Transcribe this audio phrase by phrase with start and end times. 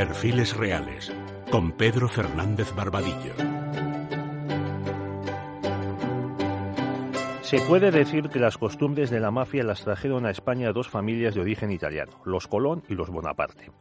[0.00, 1.12] Perfiles Reales
[1.50, 3.34] con Pedro Fernández Barbadillo.
[7.42, 11.34] Se puede decir que las costumbres de la mafia las trajeron a España dos familias
[11.34, 13.72] de origen italiano, los Colón y los Bonaparte.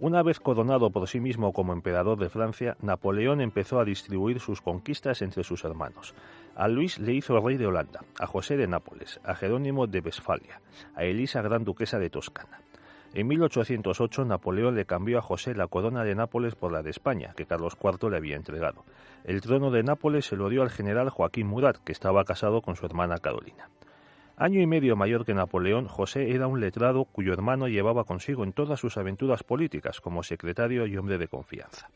[0.00, 4.60] Una vez coronado por sí mismo como emperador de Francia, Napoleón empezó a distribuir sus
[4.60, 6.16] conquistas entre sus hermanos.
[6.56, 10.62] A Luis le hizo rey de Holanda, a José de Nápoles, a Jerónimo de Westfalia,
[10.96, 12.58] a Elisa gran duquesa de Toscana.
[13.12, 17.34] En 1808 Napoleón le cambió a José la corona de Nápoles por la de España,
[17.36, 18.84] que Carlos IV le había entregado.
[19.24, 22.76] El trono de Nápoles se lo dio al general Joaquín Murat, que estaba casado con
[22.76, 23.68] su hermana Carolina.
[24.36, 28.52] Año y medio mayor que Napoleón, José era un letrado cuyo hermano llevaba consigo en
[28.52, 31.90] todas sus aventuras políticas como secretario y hombre de confianza.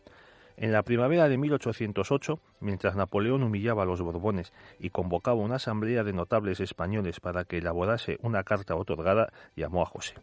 [0.56, 6.02] En la primavera de 1808, mientras Napoleón humillaba a los Borbones y convocaba una asamblea
[6.02, 10.14] de notables españoles para que elaborase una carta otorgada, llamó a José.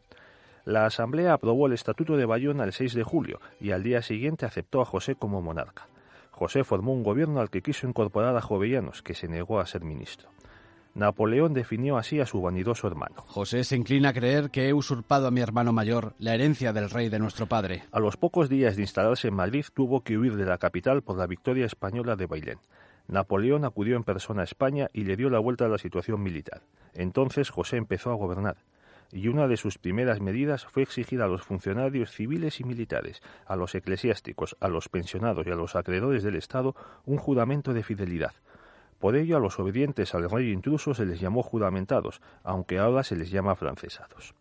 [0.64, 4.46] La Asamblea aprobó el Estatuto de Bayona el 6 de julio y al día siguiente
[4.46, 5.88] aceptó a José como monarca.
[6.30, 9.84] José formó un gobierno al que quiso incorporar a Jovellanos, que se negó a ser
[9.84, 10.30] ministro.
[10.94, 13.24] Napoleón definió así a su vanidoso hermano.
[13.28, 16.90] José se inclina a creer que he usurpado a mi hermano mayor la herencia del
[16.90, 17.84] rey de nuestro padre.
[17.92, 21.18] A los pocos días de instalarse en Madrid tuvo que huir de la capital por
[21.18, 22.60] la victoria española de Bailén.
[23.08, 26.62] Napoleón acudió en persona a España y le dio la vuelta a la situación militar.
[26.94, 28.58] Entonces José empezó a gobernar
[29.14, 33.56] y una de sus primeras medidas fue exigir a los funcionarios civiles y militares, a
[33.56, 38.34] los eclesiásticos, a los pensionados y a los acreedores del Estado un juramento de fidelidad.
[39.00, 43.16] Por ello a los obedientes al rey intruso se les llamó juramentados, aunque ahora se
[43.16, 44.36] les llama francesados.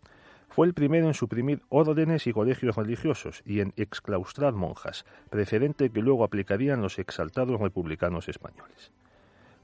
[0.50, 6.02] Fue el primero en suprimir órdenes y colegios religiosos y en exclaustrar monjas, precedente que
[6.02, 8.92] luego aplicarían los exaltados republicanos españoles.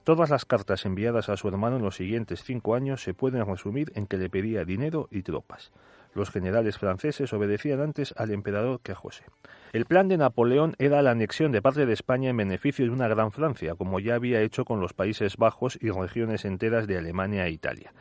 [0.06, 3.90] Todas las cartas enviadas a su hermano en los siguientes cinco años se pueden resumir
[3.96, 5.72] en que le pedía dinero y tropas.
[6.14, 9.24] Los generales franceses obedecían antes al emperador que a José.
[9.72, 13.08] El plan de Napoleón era la anexión de parte de España en beneficio de una
[13.08, 17.44] gran Francia, como ya había hecho con los Países Bajos y regiones enteras de Alemania
[17.48, 17.92] e Italia.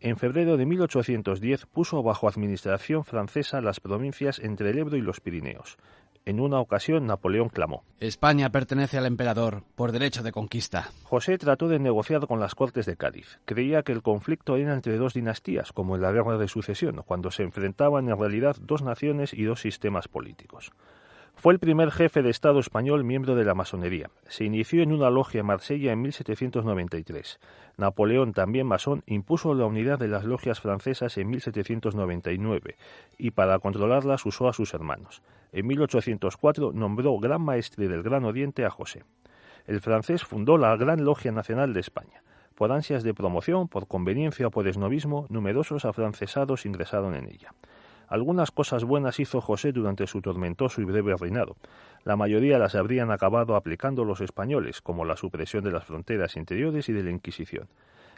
[0.00, 5.20] En febrero de 1810 puso bajo administración francesa las provincias entre el Ebro y los
[5.20, 5.78] Pirineos.
[6.26, 10.88] En una ocasión Napoleón clamó España pertenece al emperador por derecho de conquista.
[11.02, 13.40] José trató de negociar con las Cortes de Cádiz.
[13.44, 17.30] Creía que el conflicto era entre dos dinastías, como en la Guerra de Sucesión, cuando
[17.30, 20.72] se enfrentaban en realidad dos naciones y dos sistemas políticos.
[21.36, 24.08] Fue el primer jefe de Estado español miembro de la masonería.
[24.28, 27.38] Se inició en una logia en Marsella en 1793.
[27.76, 32.76] Napoleón, también masón, impuso la unidad de las logias francesas en 1799
[33.18, 35.22] y para controlarlas usó a sus hermanos.
[35.52, 39.04] En 1804 nombró Gran Maestre del Gran Oriente a José.
[39.66, 42.22] El francés fundó la Gran Logia Nacional de España.
[42.54, 47.52] Por ansias de promoción, por conveniencia o por esnovismo, numerosos afrancesados ingresaron en ella.
[48.08, 51.56] Algunas cosas buenas hizo José durante su tormentoso y breve reinado.
[52.04, 56.88] La mayoría las habrían acabado aplicando los españoles, como la supresión de las fronteras interiores
[56.88, 57.68] y de la Inquisición.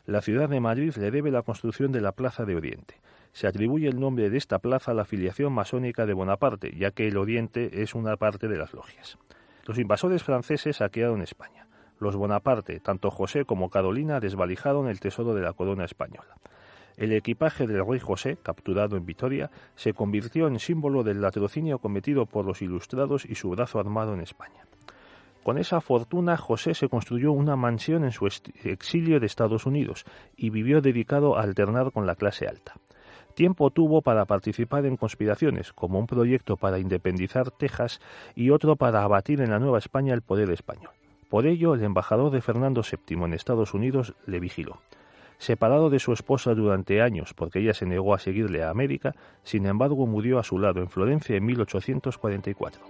[0.07, 3.01] La ciudad de Madrid le debe la construcción de la Plaza de Oriente.
[3.33, 7.09] Se atribuye el nombre de esta plaza a la filiación masónica de Bonaparte, ya que
[7.09, 9.19] el Oriente es una parte de las logias.
[9.67, 11.67] Los invasores franceses saquearon España.
[11.99, 16.37] Los Bonaparte, tanto José como Carolina, desvalijaron el tesoro de la corona española.
[16.97, 22.25] El equipaje del rey José, capturado en Vitoria, se convirtió en símbolo del latrocinio cometido
[22.27, 24.65] por los ilustrados y su brazo armado en España.
[25.43, 30.05] Con esa fortuna, José se construyó una mansión en su exilio de Estados Unidos
[30.37, 32.75] y vivió dedicado a alternar con la clase alta.
[33.35, 38.01] Tiempo tuvo para participar en conspiraciones, como un proyecto para independizar Texas
[38.35, 40.93] y otro para abatir en la Nueva España el poder español.
[41.29, 44.81] Por ello, el embajador de Fernando VII en Estados Unidos le vigiló.
[45.39, 49.67] Separado de su esposa durante años porque ella se negó a seguirle a América, sin
[49.67, 52.81] embargo murió a su lado en Florencia en 1844.